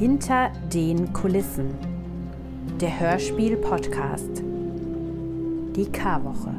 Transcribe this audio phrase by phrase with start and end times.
[0.00, 1.76] Hinter den Kulissen.
[2.80, 4.38] Der Hörspiel-Podcast.
[5.76, 6.54] Die K-Woche.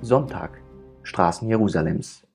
[0.00, 0.60] Sonntag,
[1.04, 2.26] Straßen Jerusalems.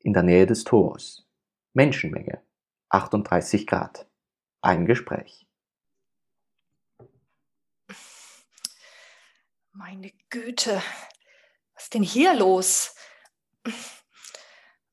[0.00, 1.26] In der Nähe des Tors.
[1.72, 2.42] Menschenmenge,
[2.90, 4.06] 38 Grad.
[4.60, 5.49] Ein Gespräch.
[9.80, 10.82] Meine Güte,
[11.72, 12.94] was ist denn hier los?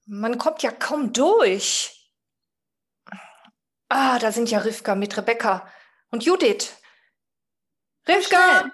[0.05, 2.09] Man kommt ja kaum durch.
[3.89, 5.69] Ah, da sind ja Rivka mit Rebecca
[6.09, 6.71] und Judith.
[8.07, 8.71] Rivka!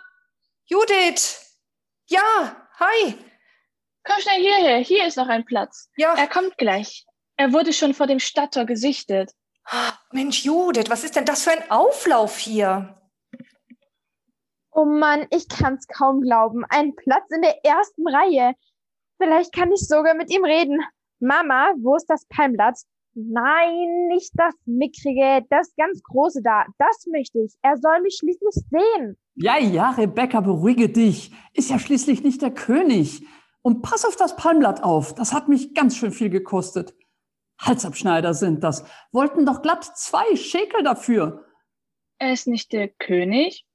[0.66, 1.58] Judith!
[2.06, 3.18] Ja, hi!
[4.04, 5.90] Komm schnell hierher, hier ist noch ein Platz.
[5.98, 6.14] Ja.
[6.14, 7.08] Er kommt gleich.
[7.38, 9.32] Er wurde schon vor dem Stadttor gesichtet.
[9.66, 13.03] Ah, Mensch, Judith, was ist denn das für ein Auflauf hier?
[14.76, 16.64] Oh Mann, ich kann's kaum glauben.
[16.70, 18.54] Ein Platz in der ersten Reihe.
[19.22, 20.82] Vielleicht kann ich sogar mit ihm reden.
[21.20, 22.78] Mama, wo ist das Palmblatt?
[23.14, 26.66] Nein, nicht das mickrige, das ganz große da.
[26.80, 27.54] Das möchte ich.
[27.62, 29.18] Er soll mich schließlich sehen.
[29.36, 31.32] Ja, ja, Rebecca, beruhige dich.
[31.54, 33.26] Ist ja schließlich nicht der König.
[33.62, 35.14] Und pass auf das Palmblatt auf.
[35.14, 36.96] Das hat mich ganz schön viel gekostet.
[37.62, 38.84] Halsabschneider sind das.
[39.12, 41.46] Wollten doch glatt zwei Schekel dafür.
[42.18, 43.66] Er ist nicht der König.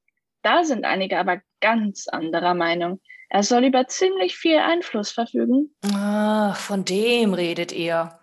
[0.43, 3.01] Da sind einige aber ganz anderer Meinung.
[3.29, 5.75] Er soll über ziemlich viel Einfluss verfügen.
[5.93, 8.19] Ah, von dem redet ihr.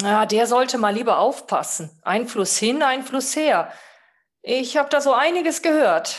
[0.00, 1.90] Ja, der sollte mal lieber aufpassen.
[2.02, 3.72] Einfluss hin, Einfluss her.
[4.42, 6.16] Ich habe da so einiges gehört.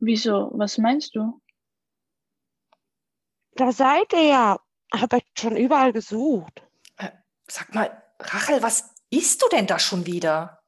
[0.00, 0.50] Wieso?
[0.54, 1.40] Was meinst du?
[3.52, 4.60] Da seid ihr ja.
[4.92, 6.62] Hab euch schon überall gesucht.
[7.46, 10.62] Sag mal, Rachel, was isst du denn da schon wieder?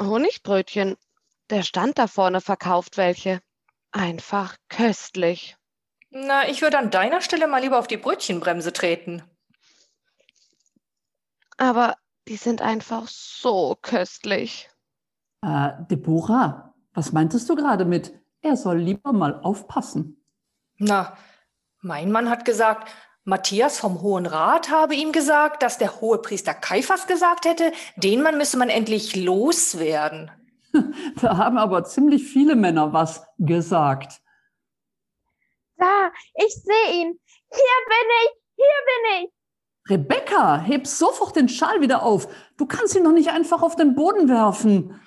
[0.00, 0.96] Honigbrötchen.
[1.50, 3.40] Der Stand da vorne verkauft welche.
[3.90, 5.56] Einfach köstlich.
[6.10, 9.24] Na, ich würde an deiner Stelle mal lieber auf die Brötchenbremse treten.
[11.56, 11.96] Aber
[12.28, 14.70] die sind einfach so köstlich.
[15.42, 20.24] Äh, Deborah, was meintest du gerade mit, er soll lieber mal aufpassen?
[20.78, 21.16] Na,
[21.80, 22.88] mein Mann hat gesagt,
[23.24, 28.38] Matthias vom Hohen Rat habe ihm gesagt, dass der Hohepriester Kaiphas gesagt hätte, den Mann
[28.38, 30.30] müsse man endlich loswerden.
[31.20, 34.20] Da haben aber ziemlich viele Männer was gesagt.
[35.76, 37.20] Da, ich sehe ihn.
[37.50, 38.30] Hier bin ich.
[38.56, 39.32] Hier bin ich.
[39.90, 42.28] Rebecca, heb sofort den Schal wieder auf.
[42.56, 45.00] Du kannst ihn doch nicht einfach auf den Boden werfen.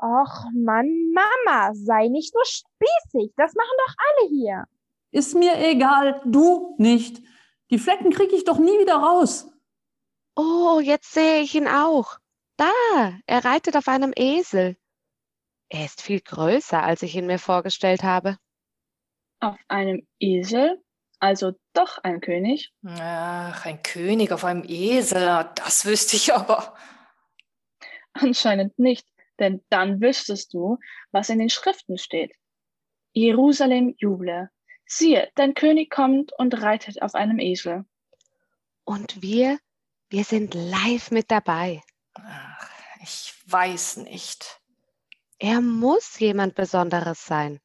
[0.00, 3.32] Och Mann, Mama, sei nicht so spießig.
[3.36, 4.64] Das machen doch alle hier.
[5.10, 7.22] Ist mir egal, du nicht.
[7.70, 9.48] Die Flecken krieg ich doch nie wieder raus.
[10.36, 12.18] Oh, jetzt sehe ich ihn auch.
[12.60, 14.76] Da, er reitet auf einem Esel.
[15.70, 18.36] Er ist viel größer, als ich ihn mir vorgestellt habe.
[19.40, 20.78] Auf einem Esel?
[21.20, 22.70] Also doch ein König?
[22.84, 26.76] Ach, ein König auf einem Esel, das wüsste ich aber.
[28.12, 30.76] Anscheinend nicht, denn dann wüsstest du,
[31.12, 32.34] was in den Schriften steht.
[33.12, 34.50] Jerusalem juble.
[34.84, 37.86] Siehe, dein König kommt und reitet auf einem Esel.
[38.84, 39.58] Und wir,
[40.10, 41.82] wir sind live mit dabei.
[43.02, 44.60] Ich weiß nicht.
[45.38, 47.60] Er muss jemand Besonderes sein.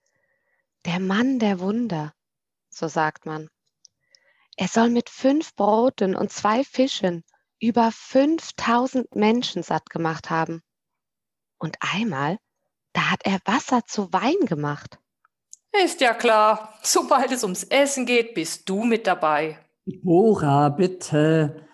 [0.86, 2.14] Der Mann der Wunder,
[2.70, 3.50] so sagt man.
[4.56, 7.24] Er soll mit fünf Broten und zwei Fischen
[7.60, 10.62] über 5000 Menschen satt gemacht haben.
[11.58, 12.38] Und einmal,
[12.94, 15.00] da hat er Wasser zu Wein gemacht.
[15.84, 19.60] Ist ja klar, sobald es ums Essen geht, bist du mit dabei.
[19.86, 21.68] Deborah, bitte.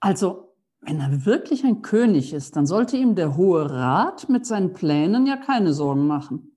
[0.00, 0.45] Also,
[0.86, 5.26] wenn er wirklich ein König ist, dann sollte ihm der Hohe Rat mit seinen Plänen
[5.26, 6.56] ja keine Sorgen machen.